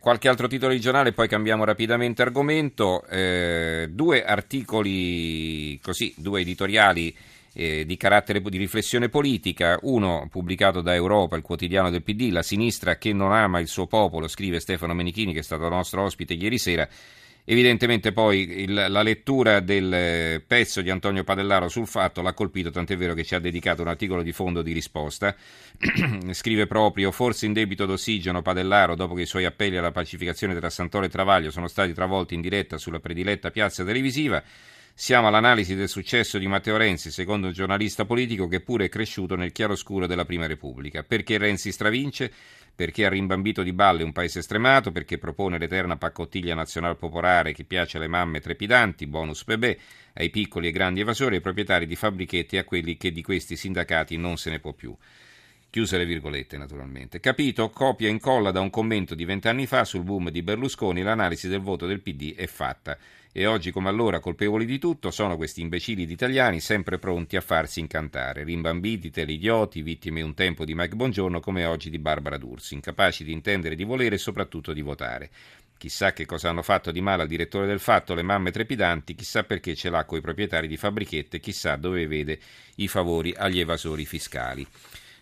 [0.00, 3.04] Qualche altro titolo di giornale, poi cambiamo rapidamente argomento.
[3.04, 7.14] Eh, due articoli, così, due editoriali
[7.52, 9.78] eh, di carattere di riflessione politica.
[9.82, 13.86] Uno pubblicato da Europa, il quotidiano del PD, La sinistra che non ama il suo
[13.86, 16.88] popolo, scrive Stefano Menichini, che è stato nostro ospite ieri sera.
[17.44, 22.70] Evidentemente poi il, la lettura del eh, pezzo di Antonio Padellaro sul fatto l'ha colpito,
[22.70, 25.34] tant'è vero che ci ha dedicato un articolo di fondo di risposta.
[26.30, 30.70] Scrive proprio, forse in debito d'ossigeno Padellaro, dopo che i suoi appelli alla pacificazione tra
[30.70, 34.42] Santoro e Travaglio sono stati travolti in diretta sulla prediletta piazza televisiva,
[34.94, 39.36] siamo all'analisi del successo di Matteo Renzi, secondo un giornalista politico che pure è cresciuto
[39.36, 41.02] nel chiaroscuro della Prima Repubblica.
[41.02, 42.30] Perché Renzi stravince?
[42.74, 47.64] Perché ha rimbambito di balle un paese stremato, perché propone l'eterna paccottiglia nazional popolare che
[47.64, 49.76] piace alle mamme trepidanti, bonus bebè,
[50.14, 53.56] ai piccoli e grandi evasori, ai proprietari di fabbrichetti e a quelli che di questi
[53.56, 54.96] sindacati non se ne può più.
[55.70, 57.20] Chiuse le virgolette, naturalmente.
[57.20, 57.70] Capito?
[57.70, 61.60] Copia e incolla da un commento di vent'anni fa sul boom di Berlusconi, l'analisi del
[61.60, 62.98] voto del PD è fatta
[63.32, 67.40] e oggi come allora colpevoli di tutto sono questi imbecilli di italiani sempre pronti a
[67.40, 72.74] farsi incantare, rimbambiti, teleidioti, vittime un tempo di Mike Bongiorno come oggi di Barbara D'Urso,
[72.74, 75.30] incapaci di intendere, di volere e soprattutto di votare.
[75.78, 79.44] Chissà che cosa hanno fatto di male al direttore del fatto, le mamme trepidanti, chissà
[79.44, 82.40] perché ce l'ha coi proprietari di fabbrichette, chissà dove vede
[82.76, 84.66] i favori agli evasori fiscali.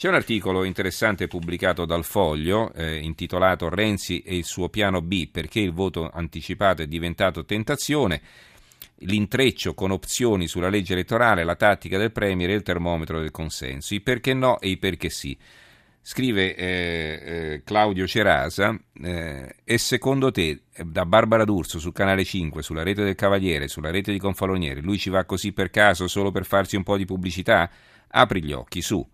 [0.00, 5.28] C'è un articolo interessante pubblicato dal Foglio eh, intitolato Renzi e il suo piano B
[5.28, 8.22] perché il voto anticipato è diventato tentazione,
[9.00, 13.92] l'intreccio con opzioni sulla legge elettorale, la tattica del Premier e il termometro del consenso,
[13.92, 15.36] i perché no e i perché sì.
[16.00, 22.62] Scrive eh, eh, Claudio Cerasa, eh, e secondo te, da Barbara D'Urso su Canale 5,
[22.62, 26.30] sulla rete del Cavaliere, sulla rete di Confalonieri, lui ci va così per caso solo
[26.30, 27.70] per farsi un po' di pubblicità?
[28.08, 29.06] Apri gli occhi, su.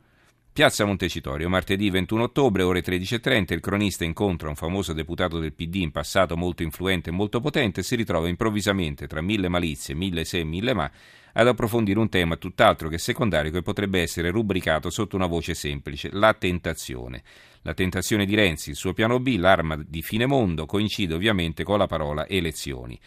[0.56, 5.74] Piazza Montecitorio, martedì 21 ottobre, ore 13.30, il cronista incontra un famoso deputato del PD
[5.74, 10.24] in passato molto influente e molto potente e si ritrova improvvisamente, tra mille malizie, mille
[10.24, 10.90] se e mille ma,
[11.34, 16.08] ad approfondire un tema tutt'altro che secondario che potrebbe essere rubricato sotto una voce semplice,
[16.10, 17.22] la tentazione.
[17.60, 21.76] La tentazione di Renzi, il suo piano B, l'arma di fine mondo, coincide ovviamente con
[21.76, 22.98] la parola elezioni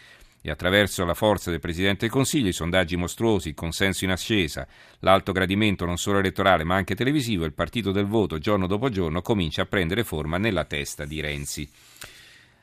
[0.42, 4.68] e attraverso la forza del Presidente del Consiglio, i sondaggi mostruosi, il consenso in ascesa,
[5.00, 9.22] l'alto gradimento non solo elettorale ma anche televisivo, il partito del voto giorno dopo giorno
[9.22, 11.70] comincia a prendere forma nella testa di Renzi.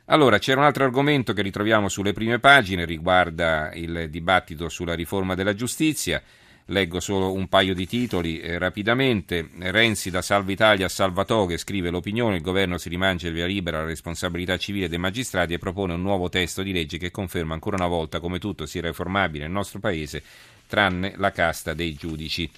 [0.06, 5.34] Allora, c'era un altro argomento che ritroviamo sulle prime pagine, riguarda il dibattito sulla riforma
[5.34, 6.22] della giustizia.
[6.70, 9.48] Leggo solo un paio di titoli eh, rapidamente.
[9.56, 13.78] Renzi da Salva Italia a Salvatoghe scrive l'opinione, il governo si rimangia il via libera
[13.78, 17.76] alla responsabilità civile dei magistrati e propone un nuovo testo di legge che conferma ancora
[17.76, 20.24] una volta come tutto sia reformabile nel nostro paese,
[20.66, 22.50] tranne la casta dei giudici.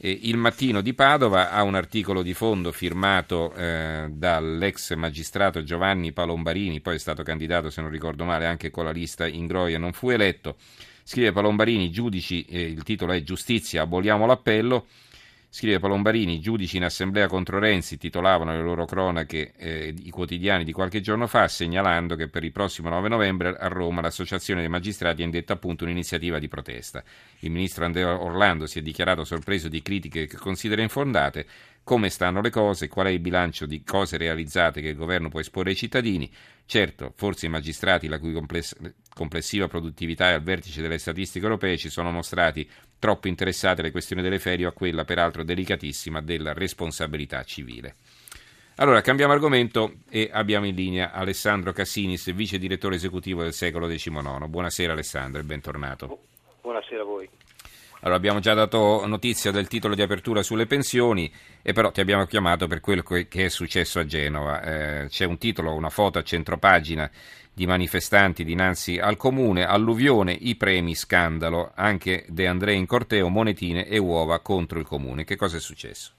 [0.00, 6.80] Il mattino di Padova ha un articolo di fondo firmato eh, dall'ex magistrato Giovanni Palombarini,
[6.80, 10.10] poi è stato candidato, se non ricordo male, anche con la lista Ingroia, non fu
[10.10, 10.56] eletto
[11.08, 14.88] Scrive Palombarini, giudici, eh, il titolo è Giustizia, aboliamo l'appello.
[15.50, 20.72] Scrive Palombarini, giudici in assemblea contro Renzi titolavano le loro cronache eh, i quotidiani di
[20.72, 25.22] qualche giorno fa, segnalando che per il prossimo 9 novembre a Roma l'Associazione dei Magistrati
[25.22, 27.02] ha indetto appunto un'iniziativa di protesta.
[27.38, 31.46] Il ministro Andrea Orlando si è dichiarato sorpreso di critiche che considera infondate,
[31.82, 35.40] come stanno le cose, qual è il bilancio di cose realizzate che il governo può
[35.40, 36.30] esporre ai cittadini.
[36.66, 38.76] Certo, forse i magistrati, la cui compless-
[39.14, 44.22] complessiva produttività è al vertice delle statistiche europee, ci sono mostrati troppo interessati alle questioni
[44.22, 47.96] delle ferie o a quella, peraltro delicatissima, della responsabilità civile.
[48.76, 54.46] Allora, cambiamo argomento e abbiamo in linea Alessandro Cassinis, vice direttore esecutivo del secolo XIX.
[54.46, 56.18] Buonasera Alessandro e bentornato.
[56.60, 57.28] Buonasera a voi.
[58.00, 61.32] Allora, abbiamo già dato notizia del titolo di apertura sulle pensioni,
[61.62, 64.62] e però ti abbiamo chiamato per quello che è successo a Genova.
[64.62, 67.10] Eh, c'è un titolo, una foto a centropagina
[67.52, 73.88] di manifestanti dinanzi al comune, alluvione, i premi, scandalo, anche De André in corteo, monetine
[73.88, 75.24] e uova contro il comune.
[75.24, 76.12] Che cosa è successo?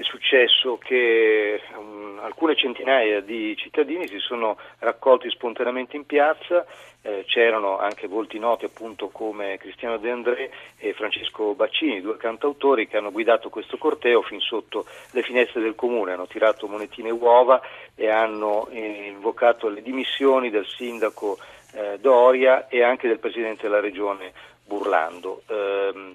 [0.00, 6.64] È successo che um, alcune centinaia di cittadini si sono raccolti spontaneamente in piazza,
[7.02, 12.88] eh, c'erano anche volti noti appunto come Cristiano De André e Francesco Baccini, due cantautori
[12.88, 17.60] che hanno guidato questo corteo fin sotto le finestre del comune, hanno tirato monetine uova
[17.94, 21.36] e hanno eh, invocato le dimissioni del sindaco
[21.74, 24.32] eh, Doria e anche del presidente della regione
[24.64, 25.42] Burlando.
[25.46, 26.14] Eh,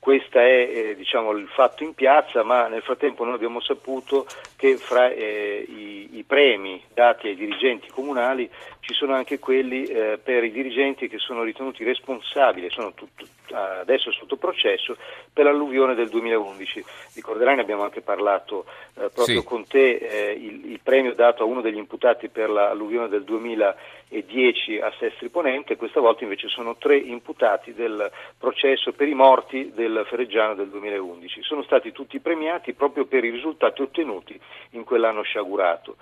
[0.00, 4.26] questo è eh, diciamo, il fatto in piazza, ma nel frattempo noi abbiamo saputo
[4.56, 8.50] che fra eh, i, i, premi dati ai dirigenti comunali
[8.80, 14.10] ci sono anche quelli eh, per i dirigenti che sono ritenuti responsabili, sono tut- adesso
[14.12, 14.96] sotto processo
[15.32, 16.84] per l'alluvione del 2011.
[17.14, 18.64] Ricorderai, ne abbiamo anche parlato
[18.94, 19.44] eh, proprio sì.
[19.44, 24.78] con te, eh, il, il, premio dato a uno degli imputati per l'alluvione del 2010
[24.78, 30.04] a Sestri Ponente, questa volta invece sono tre imputati del processo per i morti del
[30.08, 31.42] Ferreggiano del 2011.
[31.42, 34.38] Sono stati tutti premiati proprio per i risultati ottenuti
[34.70, 35.96] in quell'anno sciagurato.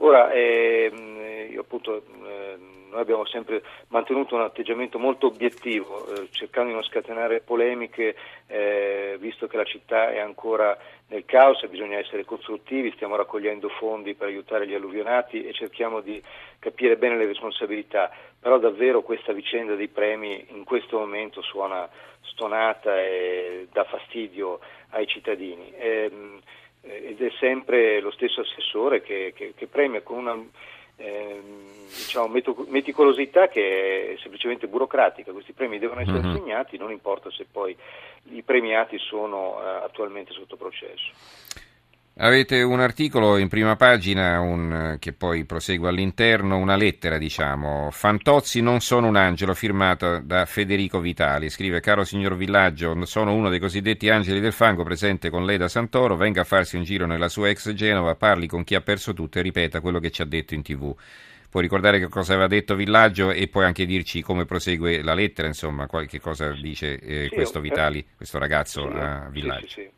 [0.00, 2.56] Ora, ehm, io appunto, eh,
[2.90, 8.14] noi abbiamo sempre mantenuto un atteggiamento molto obiettivo, eh, cercando di non scatenare polemiche,
[8.46, 10.76] eh, visto che la città è ancora
[11.08, 16.00] nel caos e bisogna essere costruttivi, stiamo raccogliendo fondi per aiutare gli alluvionati e cerchiamo
[16.00, 16.22] di
[16.60, 21.88] capire bene le responsabilità, però davvero questa vicenda dei premi in questo momento suona
[22.22, 24.60] stonata e dà fastidio
[24.90, 25.72] ai cittadini.
[25.76, 30.36] Ehm, eh, ed è sempre lo stesso assessore che, che, che premia con una
[30.96, 31.40] eh,
[31.86, 32.32] diciamo,
[32.68, 35.32] meticolosità che è semplicemente burocratica.
[35.32, 36.30] Questi premi devono essere mm-hmm.
[36.30, 37.76] assegnati, non importa se poi
[38.30, 41.12] i premiati sono eh, attualmente sotto processo.
[42.20, 48.60] Avete un articolo in prima pagina un, che poi prosegue all'interno, una lettera diciamo, Fantozzi
[48.60, 51.48] non sono un angelo, firmata da Federico Vitali.
[51.48, 55.68] Scrive, caro signor Villaggio, sono uno dei cosiddetti angeli del fango presente con lei da
[55.68, 59.14] Santoro, venga a farsi un giro nella sua ex Genova, parli con chi ha perso
[59.14, 60.92] tutto e ripeta quello che ci ha detto in tv.
[61.48, 65.46] Può ricordare che cosa aveva detto Villaggio e poi anche dirci come prosegue la lettera,
[65.46, 69.66] insomma, qualche cosa dice eh, sì, questo Vitali, questo ragazzo sì, a Villaggio.
[69.68, 69.88] Sì,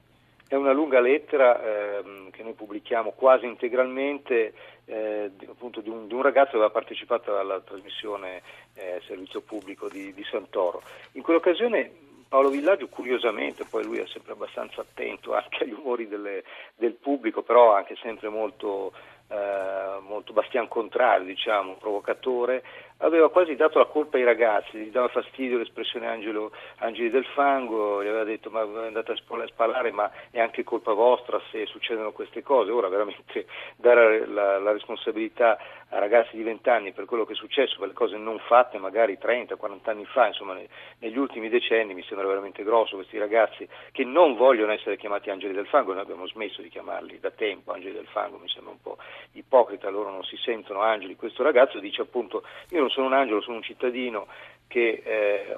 [0.50, 4.52] è una lunga lettera ehm, che noi pubblichiamo quasi integralmente
[4.84, 8.42] eh, di, appunto, di, un, di, un, ragazzo che aveva partecipato alla trasmissione
[8.74, 10.82] eh, Servizio Pubblico di, di Santoro.
[11.12, 11.92] In quell'occasione
[12.26, 16.42] Paolo Villaggio curiosamente, poi lui è sempre abbastanza attento anche agli umori delle,
[16.74, 18.92] del pubblico, però anche sempre molto,
[19.30, 22.62] eh, molto bastian contrario, diciamo, provocatore,
[23.02, 28.02] aveva quasi dato la colpa ai ragazzi, gli dava fastidio l'espressione angelo, angeli del fango,
[28.02, 32.42] gli aveva detto ma andate a spallare ma è anche colpa vostra se succedono queste
[32.42, 33.46] cose, ora veramente
[33.76, 35.58] dare la, la responsabilità
[35.90, 38.78] a ragazzi di 20 anni per quello che è successo, per le cose non fatte
[38.78, 40.56] magari 30, 40 anni fa, insomma
[40.98, 45.54] negli ultimi decenni mi sembra veramente grosso questi ragazzi che non vogliono essere chiamati angeli
[45.54, 48.80] del fango, noi abbiamo smesso di chiamarli da tempo angeli del fango, mi sembra un
[48.80, 48.98] po'
[49.32, 53.40] ipocrita, loro non si sentono angeli, questo ragazzo dice appunto io non sono un angelo,
[53.40, 54.26] sono un cittadino
[54.70, 55.56] che eh,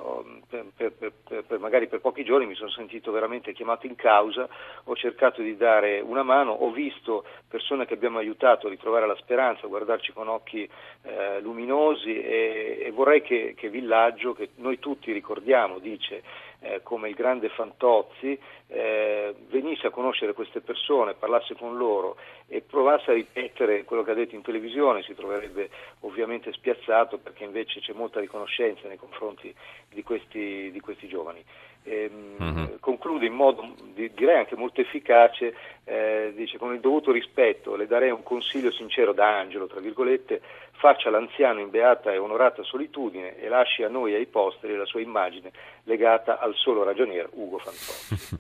[0.48, 4.48] per, per, per, magari per pochi giorni mi sono sentito veramente chiamato in causa,
[4.84, 9.16] ho cercato di dare una mano, ho visto persone che abbiamo aiutato a ritrovare la
[9.16, 10.66] speranza, a guardarci con occhi
[11.02, 16.22] eh, luminosi e, e vorrei che, che Villaggio, che noi tutti ricordiamo, dice
[16.62, 18.38] eh, come il grande Fantozzi,
[18.68, 22.16] eh, venisse a conoscere queste persone, parlasse con loro
[22.46, 25.68] e provasse a ripetere quello che ha detto in televisione, si troverebbe
[26.00, 29.52] ovviamente spiazzato perché invece c'è molta riconoscenza nei confronti
[29.88, 31.44] di questi, di questi giovani.
[31.84, 32.08] E,
[32.38, 32.78] uh-huh.
[32.78, 35.54] Conclude in modo direi anche molto efficace,
[35.84, 40.40] eh, dice con il dovuto rispetto le darei un consiglio sincero da angelo, tra virgolette,
[40.72, 44.86] faccia l'anziano in beata e onorata solitudine e lasci a noi e ai posteri la
[44.86, 45.50] sua immagine
[45.84, 48.38] legata al solo ragionier Ugo Fantozzi.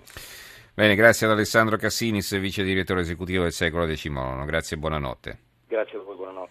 [0.74, 4.44] Bene, grazie ad Alessandro Cassinis, vice direttore esecutivo del Secolo XIX.
[4.46, 5.38] Grazie e buonanotte.
[5.68, 6.50] Grazie a voi, buonanotte.